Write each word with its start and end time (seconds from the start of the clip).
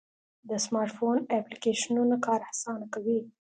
د 0.49 0.51
سمارټ 0.65 0.91
فون 0.97 1.17
اپلیکیشنونه 1.39 2.15
کار 2.25 2.41
آسانه 2.51 2.85
کوي. 2.93 3.19